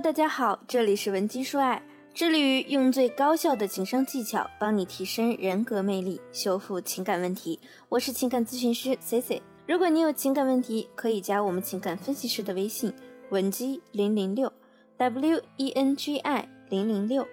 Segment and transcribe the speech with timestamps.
[0.00, 1.82] 大家好，这里是文姬说爱，
[2.14, 7.58] 致力于用最高效的情商技巧帮你提升人格魅力，修复情感问题。
[7.88, 9.42] 我是情感咨询师 C C。
[9.66, 12.94] 如果你有情感问题，可以加我们情感分析师的微信
[13.30, 14.52] 文姬零零六
[14.98, 17.26] W E N G I 零零六。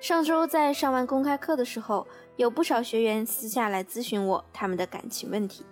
[0.00, 2.04] 上周在上完公开课的时候，
[2.34, 5.64] 有不少学员私下来咨询我他们的感情问题，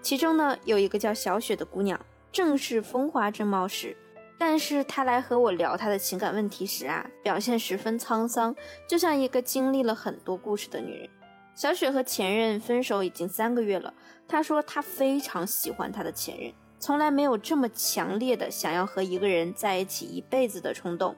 [0.00, 1.98] 其中呢有一个叫小雪的姑娘，
[2.30, 3.96] 正是风华正茂时。
[4.40, 8.56] 但是他来和我聊他的情感问题时啊，表现十分沧桑，
[8.88, 11.10] 就像一个经历了很多故事的女人。
[11.54, 13.92] 小雪和前任分手已经三个月了，
[14.26, 21.14] 她说她非常喜欢她的前任，从来没有这么强烈的想要和一个人在一起一辈子的冲动。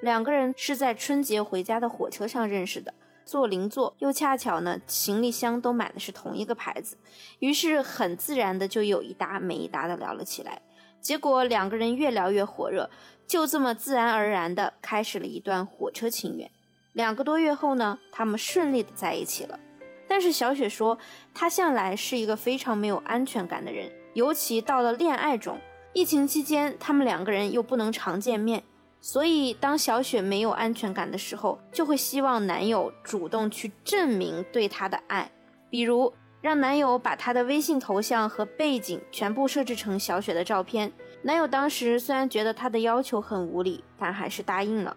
[0.00, 6.96] 两个人是在春节回家的火车上认识的，坐邻座，又恰巧呢行李箱都买的是同一个牌子，
[7.40, 10.62] 于是很自然的就有一搭没一搭的聊了起来。
[11.04, 12.88] 结果两个人越聊越火热，
[13.26, 16.50] 就这么自然而然的开始了一段火车情缘。
[16.94, 19.60] 两个多月后呢，他们顺利的在一起了。
[20.08, 20.96] 但是小雪说，
[21.34, 25.58] 她向来是一个非常没有安全感的人，尤其到了恋爱中，
[25.92, 28.64] 疫情期间他们两个人又不能常见面，
[29.02, 35.30] 所以当小雪没有安全感的时候，就会希望男友主动去证明对她的爱，
[35.68, 36.14] 比如。
[36.44, 40.92] 让男友把她的微信头像和背景全部设置成小雪的照片。
[41.26, 44.94] 男友当时虽然觉得她的要求很无理，但还是答应了。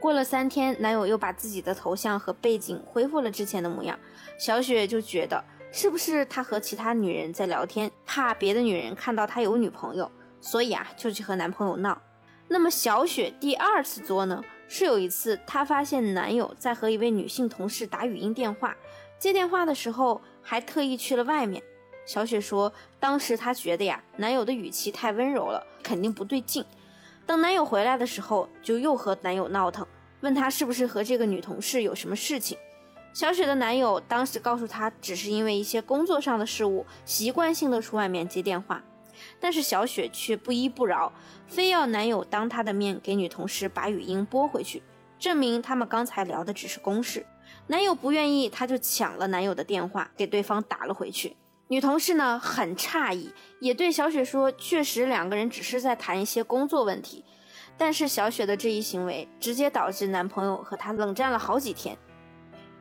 [0.00, 3.96] 过了三天，男友又把自己的头像和背景恢复了之前的模样。
[4.36, 12.02] 小雪就觉得是不是他和其他女人在聊天，怕别的女人看到他有女朋友，所以啊就去和男朋友闹。
[12.48, 18.76] 那么小雪第二次作呢，是有一次她发现男友在和一位女性同事打语音电话。
[19.20, 21.62] 接电话的时候还特意去了外面。
[22.10, 26.64] 小雪说，当时她觉得呀，男友的语气太温柔了，肯定不对劲。
[27.24, 29.86] 等男友回来的时候，就又和男友闹腾，
[30.20, 32.58] 问他是不是和这个女同事有什么事情。
[33.12, 38.82] 小雪的男友当时告诉她，只是因为一些工作上的事务，习惯性的出外面接电话。
[39.38, 41.12] 但是小雪却不依不饶，
[41.46, 44.82] 非要男友当她的面给女同事把语音拨回去，
[45.16, 47.24] 证明他们刚才聊的只是公事。
[47.68, 51.36] 男友不愿意，她就抢了男友的电话，给对方打了回去。
[51.70, 57.24] 女同事呢很诧异，也对小雪说：“确实，两个人只是在谈一些工作问题。”
[57.78, 61.96] 但是小雪的这一行为，直接导致男朋友和她冷战了好几天。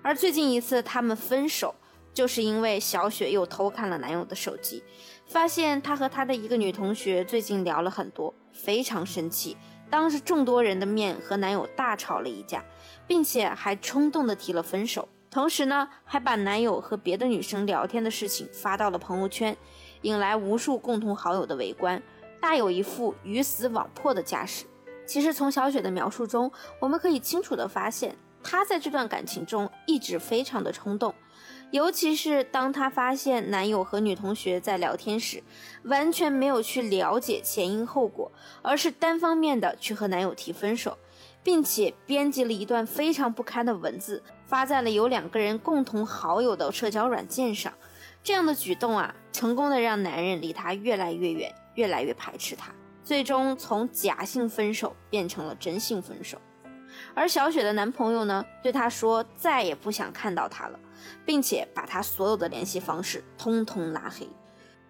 [0.01, 1.75] 而最近一次他们分手，
[2.15, 4.83] 就是因为小雪又偷看了男友的手机，
[5.27, 9.55] 发现他和他的一个女同学最近聊了很多，非常生气。
[9.91, 12.65] 当着众多人的面和男友大吵了一架，
[13.05, 19.55] 并且还冲动的提了分手，同时呢，还把男友和别的女生聊天的事情发到了朋友圈，
[20.01, 22.01] 引来无数共同好友的围观，
[22.41, 24.65] 大有一副鱼死网破的架势。
[25.05, 31.13] 其实从小雪的描述中，我们可以清楚的发现，她在这段感情中一直非常的冲动。
[31.71, 35.43] 尤其是当她发现男友和女同学在聊天时，
[35.83, 38.31] 完全没有去了解前因后果，
[38.63, 40.97] 而是单方面的去和男友提分手，
[41.43, 47.71] 并且编辑了一段非常不堪的文字，发在了有两个人共同好友的社交软件上。
[48.23, 52.73] 这样的举动啊，成功的让男人离她越来越远，越来越排斥她，
[53.03, 56.39] 最终从假性分手变成了真性分手。
[57.13, 60.79] 而小雪的男朋友呢，对她说再也不想看到她了，
[61.23, 64.27] 并且把她所有的联系方式通通拉黑。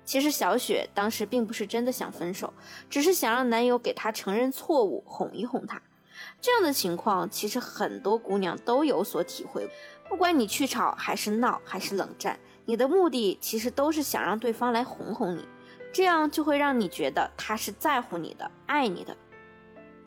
[0.06, 2.54] 其实小雪当时并不是真的想分手，
[2.90, 5.82] 只是想让男友给她承认错误，哄一哄她。
[6.42, 9.70] 这样的情况其实很多姑娘都有所体会。
[10.08, 15.48] 不管你去吵还是闹还是冷战，你的目的其实都是想让对方来哄哄你，
[15.94, 19.16] 这样就会让你觉得他是在乎你的，爱你的。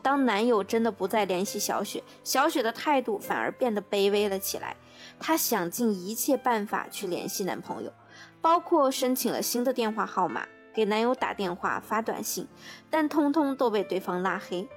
[0.01, 4.75] 当男友真的不再联系小雪，小雪的态度反而变得卑微了起来。
[5.17, 7.93] 她想尽一切办法去联系男朋友，
[8.41, 12.45] 包括申请了新的电话号码，给男友打电话、发短信，
[12.89, 14.67] 但通通都被对方拉黑。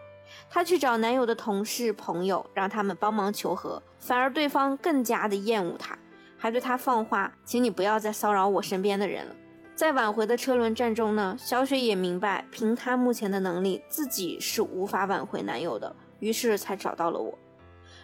[0.49, 5.99] 她去找男友的同事、朋友，让他们帮忙求和，反而对方更加的厌恶她，
[6.37, 9.34] 还对她放话：“请你不要再骚扰我身边的人了。”
[9.75, 17.37] 在挽回的车轮战中呢，小雪也明白，凭她目前的能力，自己是无法挽回男友的，于是才找到了我。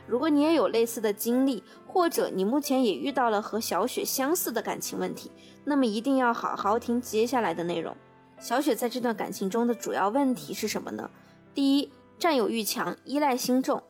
[0.06, 5.30] 如果你也有类似的经历，或者你目前也遇到了和小雪相似的感情问题，
[5.64, 7.96] 那么一定要好好听接下来的内容。
[8.38, 11.08] 小雪在这段感情中的主要问题是什么呢？
[11.54, 11.90] 第一，
[12.22, 13.82] 占有欲强，依赖心重。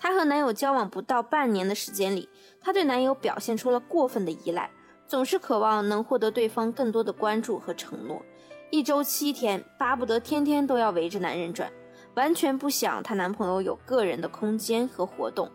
[0.00, 2.28] 她和男友交往不到半年的时间里，
[2.60, 4.68] 她对男友表现出了过分的依赖。
[5.06, 8.20] 总是渴望能获得对方更多的关注和承诺，
[8.72, 11.70] 一周七天巴不得天天都要围着男人转，
[12.14, 15.48] 完全不想她男朋友有个人的空间和活动，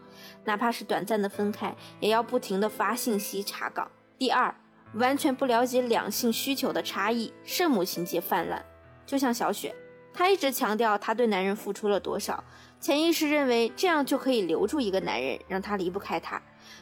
[0.45, 3.91] 哪怕是短暂的分开，也要不停的发信息查岗。
[4.17, 4.55] 第二，
[4.93, 8.65] 完全不了解两性需求的差异，圣母情节泛滥。
[9.05, 9.75] 就像小雪，
[10.13, 12.43] 她一直强调她对男人付出了多少，
[12.79, 16.41] 潜意识认为这样就可以留住一个男人，让他离不开她。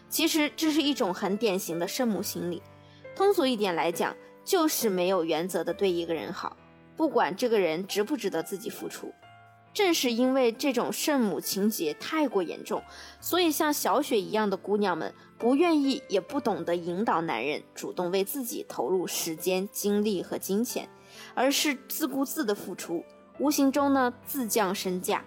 [0.10, 2.62] 其实这是一种很典型的圣母心理。
[3.16, 6.58] 通俗一点来讲，就是没有原则的对一个人好，
[6.98, 9.14] 不管这个人值不值得自己付出。
[9.74, 12.84] 正是因为这种圣母情节太过严重，
[13.22, 20.90] 所以像小雪一样的姑娘们不愿意也不懂得引导男人主动为自己投入时间、精力和金钱，
[21.34, 23.06] 而是自顾自的付出，
[23.42, 25.26] 无形中呢自降身价。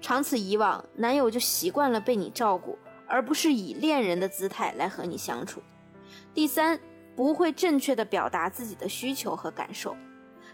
[0.00, 2.76] 长此以往，男友就习惯了被你照顾，
[3.06, 5.62] 而不是以恋人的姿态来和你相处。
[6.34, 6.80] 第三，
[7.14, 9.96] 不会正确的表达自己的需求和感受。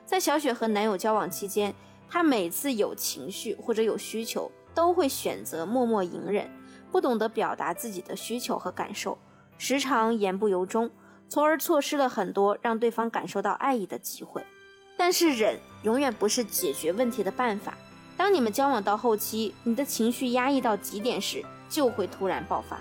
[0.05, 1.75] 在小雪和男友交往期间。
[2.11, 6.51] 她每次有情绪或者有需求，都会选择默默隐忍，
[6.91, 9.19] 不懂得表达自己的需求和感受，
[9.59, 10.91] 时常言不由衷，
[11.29, 14.43] 从而错失了很多让对方感受到爱意的机会。
[14.99, 17.79] 但是忍永远不是解决问题的办法。
[18.19, 22.79] 当你们交往到后期，你的情绪压抑到极点时，就会突然爆发。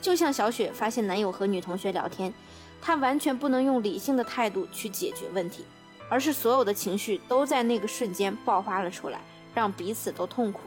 [0.00, 2.34] 就像小雪发现男友和女同学聊天，
[2.80, 5.64] 她完全不能用理性的态度去解决问题。
[6.12, 9.20] 而是所有的情绪都在那个瞬间爆发了出来，
[9.54, 10.58] 让彼此都痛苦。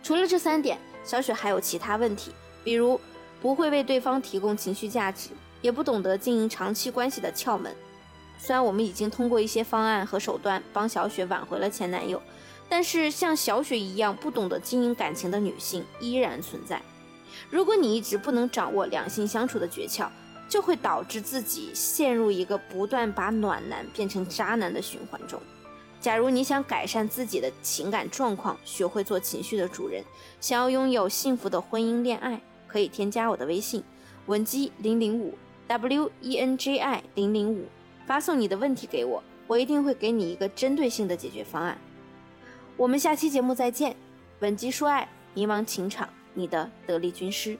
[0.00, 2.30] 除了这三点，小雪还有其他问题，
[2.62, 3.00] 比如
[3.42, 5.30] 不会为对方提供情绪价值，
[5.60, 7.74] 也不懂得经营长期关系的窍门。
[8.46, 12.22] 虽然我们已经通过一些方案和手段帮小雪挽回了前男友，
[12.68, 16.80] 但是像小雪一样不懂得经营感情的女性依然存在。
[17.50, 20.08] 如果你一直不能掌握两性相处的诀窍，
[20.48, 25.40] 就会导致自己陷入一个不断把暖男变成渣男的循环中。
[26.00, 30.04] 假如你想改善自己的情感状况，学会做情绪的主人，
[30.40, 33.82] 想要拥有幸福的婚姻恋爱，可以添加我的微信
[34.26, 37.64] 文姬零零五 w e n j i 零零五，
[38.06, 41.76] 发送你的问题给我，我一定会给你一个针对性的解决方案。
[42.76, 43.96] 我们下期节目再见，
[44.38, 47.58] 本集说爱，迷茫情场，你的得力军师。